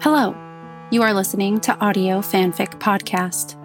[0.00, 0.32] Hello,
[0.92, 3.56] you are listening to Audio Fanfic Podcast.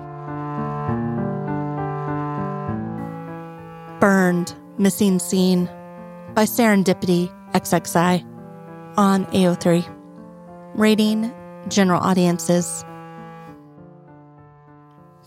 [4.00, 5.68] Burned, Missing Scene
[6.34, 8.26] by Serendipity XXI
[8.98, 9.88] on AO3.
[10.74, 11.32] Rating
[11.68, 12.84] General Audiences.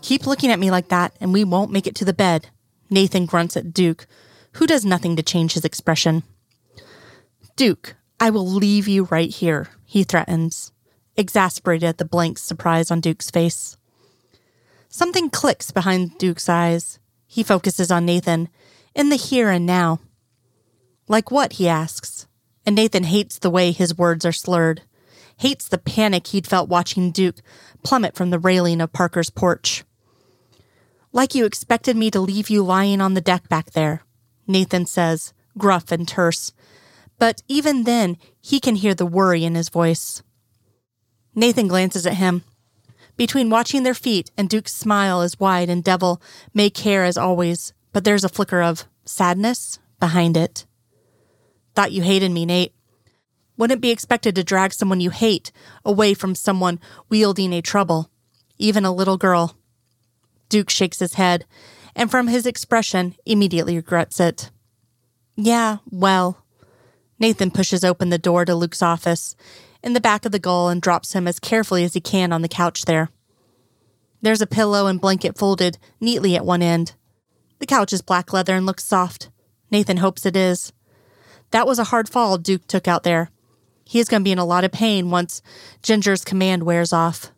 [0.01, 2.49] Keep looking at me like that, and we won't make it to the bed.
[2.89, 4.07] Nathan grunts at Duke,
[4.55, 6.23] who does nothing to change his expression.
[7.55, 10.73] Duke, I will leave you right here, he threatens
[11.17, 13.77] exasperated at the blank surprise on Duke's face.
[14.89, 16.99] Something clicks behind Duke's eyes.
[17.25, 18.49] He focuses on Nathan,
[18.95, 19.99] in the here and now.
[21.07, 21.53] Like what?
[21.53, 22.27] he asks.
[22.65, 24.81] And Nathan hates the way his words are slurred,
[25.37, 27.37] hates the panic he'd felt watching Duke
[27.83, 29.83] plummet from the railing of Parker's porch.
[31.13, 34.03] Like you expected me to leave you lying on the deck back there,
[34.47, 36.51] Nathan says, gruff and terse.
[37.19, 40.21] But even then, he can hear the worry in his voice.
[41.37, 42.43] Nathan glances at him.
[43.15, 46.19] Between watching their feet and Duke's smile is wide and Devil
[46.51, 50.65] may care as always, but there's a flicker of sadness behind it.
[51.75, 52.73] Thought you hated me, Nate.
[53.55, 55.51] Wouldn't be expected to drag someone you hate
[55.85, 58.09] away from someone wielding a trouble,
[58.57, 59.55] even a little girl.
[60.49, 61.45] Duke shakes his head,
[61.95, 64.49] and from his expression, immediately regrets it.
[65.35, 66.43] Yeah, well.
[67.19, 69.35] Nathan pushes open the door to Duke's office
[69.83, 72.41] in the back of the gull and drops him as carefully as he can on
[72.41, 73.09] the couch there.
[74.21, 76.93] There's a pillow and blanket folded neatly at one end.
[77.59, 79.29] The couch is black leather and looks soft.
[79.71, 80.73] Nathan hopes it is.
[81.51, 83.29] That was a hard fall Duke took out there.
[83.85, 85.41] He is going to be in a lot of pain once
[85.81, 87.31] Ginger's command wears off.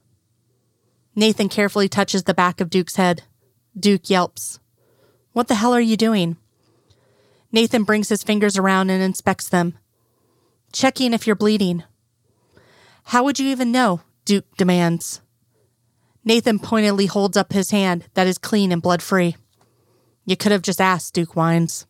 [1.15, 3.23] Nathan carefully touches the back of Duke's head.
[3.77, 4.59] Duke yelps.
[5.33, 6.37] What the hell are you doing?
[7.51, 9.77] Nathan brings his fingers around and inspects them.
[10.71, 11.83] Checking if you're bleeding.
[13.09, 14.01] How would you even know?
[14.23, 15.21] Duke demands.
[16.23, 19.35] Nathan pointedly holds up his hand that is clean and blood free.
[20.25, 21.87] You could have just asked, Duke whines.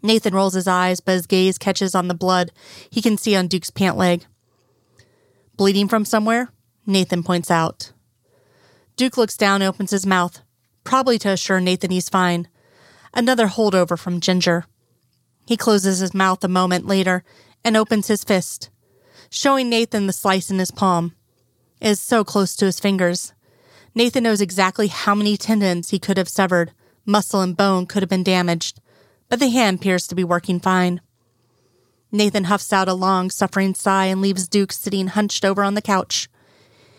[0.00, 2.50] Nathan rolls his eyes, but his gaze catches on the blood
[2.88, 4.24] he can see on Duke's pant leg.
[5.58, 6.48] Bleeding from somewhere?
[6.86, 7.92] Nathan points out.
[8.96, 10.40] Duke looks down and opens his mouth,
[10.82, 12.48] probably to assure Nathan he's fine.
[13.12, 14.64] Another holdover from Ginger.
[15.46, 17.22] He closes his mouth a moment later
[17.62, 18.70] and opens his fist
[19.30, 21.14] showing Nathan the slice in his palm.
[21.80, 23.32] It is so close to his fingers.
[23.94, 26.72] Nathan knows exactly how many tendons he could have severed,
[27.06, 28.80] muscle and bone could have been damaged,
[29.28, 31.00] but the hand appears to be working fine.
[32.12, 35.82] Nathan huffs out a long, suffering sigh and leaves Duke sitting hunched over on the
[35.82, 36.28] couch.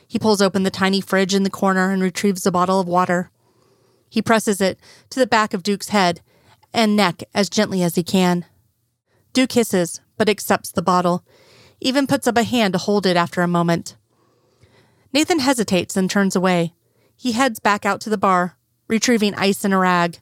[0.07, 3.29] He pulls open the tiny fridge in the corner and retrieves a bottle of water.
[4.09, 6.21] He presses it to the back of Duke's head
[6.73, 8.45] and neck as gently as he can.
[9.33, 11.25] Duke hisses, but accepts the bottle
[11.81, 13.97] even puts up a hand to hold it after a moment.
[15.11, 16.73] Nathan hesitates and turns away.
[17.17, 18.55] He heads back out to the bar,
[18.87, 20.19] retrieving ice and a rag.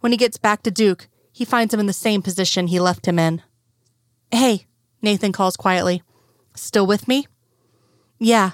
[0.00, 3.06] When he gets back to Duke, he finds him in the same position he left
[3.06, 3.42] him in.
[4.30, 4.66] Hey,
[5.02, 6.02] Nathan calls quietly.
[6.54, 7.26] Still with me?
[8.18, 8.52] Yeah,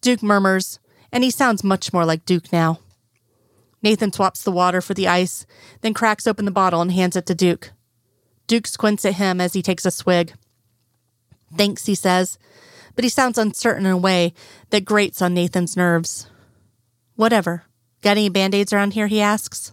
[0.00, 0.80] Duke murmurs,
[1.12, 2.80] and he sounds much more like Duke now.
[3.82, 5.46] Nathan swaps the water for the ice,
[5.82, 7.72] then cracks open the bottle and hands it to Duke.
[8.48, 10.34] Duke squints at him as he takes a swig.
[11.56, 12.38] Thanks, he says,
[12.94, 14.34] but he sounds uncertain in a way
[14.70, 16.28] that grates on Nathan's nerves.
[17.16, 17.64] Whatever.
[18.02, 19.06] Got any band aids around here?
[19.06, 19.72] he asks.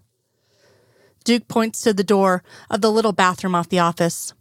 [1.23, 4.33] Duke points to the door of the little bathroom off the office.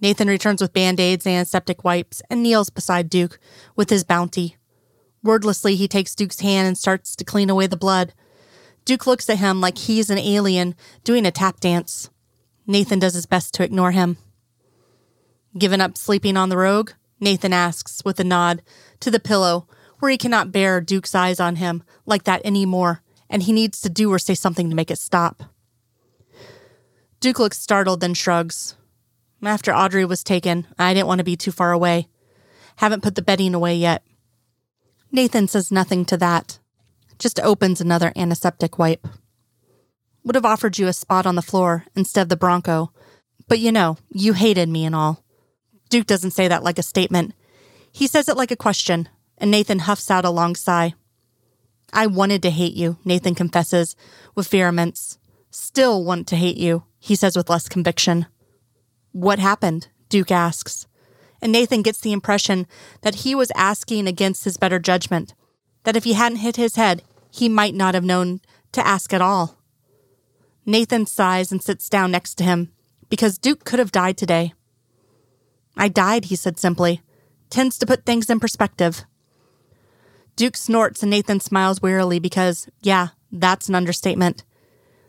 [0.00, 3.38] Nathan returns with band aids and antiseptic wipes and kneels beside Duke
[3.76, 4.56] with his bounty.
[5.22, 8.12] Wordlessly, he takes Duke's hand and starts to clean away the blood.
[8.84, 12.10] Duke looks at him like he's an alien doing a tap dance.
[12.66, 14.16] Nathan does his best to ignore him.
[15.56, 16.92] Given up sleeping on the Rouge?
[17.20, 18.62] Nathan asks with a nod
[19.00, 19.68] to the pillow,
[19.98, 23.88] where he cannot bear Duke's eyes on him like that anymore, and he needs to
[23.88, 25.44] do or say something to make it stop.
[27.20, 28.74] Duke looks startled, then shrugs.
[29.42, 32.08] After Audrey was taken, I didn't want to be too far away.
[32.76, 34.02] Haven't put the bedding away yet.
[35.12, 36.58] Nathan says nothing to that,
[37.18, 39.06] just opens another antiseptic wipe.
[40.24, 42.92] Would have offered you a spot on the floor instead of the Bronco,
[43.46, 45.21] but you know, you hated me and all.
[45.92, 47.34] Duke doesn't say that like a statement.
[47.92, 50.94] He says it like a question, and Nathan huffs out a long sigh.
[51.92, 53.94] I wanted to hate you, Nathan confesses
[54.34, 55.18] with vehemence.
[55.50, 58.24] Still want to hate you, he says with less conviction.
[59.12, 59.88] What happened?
[60.08, 60.86] Duke asks.
[61.42, 62.66] And Nathan gets the impression
[63.02, 65.34] that he was asking against his better judgment,
[65.84, 68.40] that if he hadn't hit his head, he might not have known
[68.72, 69.58] to ask at all.
[70.64, 72.72] Nathan sighs and sits down next to him,
[73.10, 74.54] because Duke could have died today.
[75.76, 77.02] I died, he said simply.
[77.50, 79.04] tends to put things in perspective.
[80.36, 84.44] Duke snorts and Nathan smiles wearily because, yeah, that's an understatement.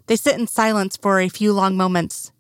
[0.08, 2.34] They sit in silence for a few long moments,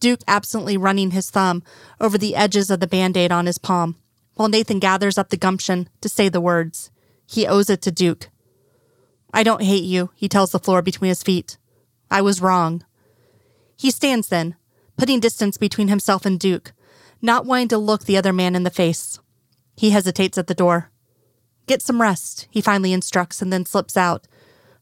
[0.00, 1.62] Duke absently running his thumb
[2.00, 3.96] over the edges of the band aid on his palm,
[4.34, 6.90] while Nathan gathers up the gumption to say the words.
[7.26, 8.28] He owes it to Duke.
[9.32, 11.56] I don't hate you, he tells the floor between his feet.
[12.10, 12.84] I was wrong.
[13.76, 14.56] He stands then,
[14.98, 16.72] putting distance between himself and Duke,
[17.22, 19.18] not wanting to look the other man in the face.
[19.76, 20.90] He hesitates at the door.
[21.66, 24.26] Get some rest, he finally instructs and then slips out,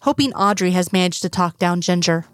[0.01, 2.25] hoping Audrey has managed to talk down Ginger.